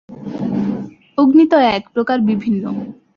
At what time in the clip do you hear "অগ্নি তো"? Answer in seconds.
1.17-1.57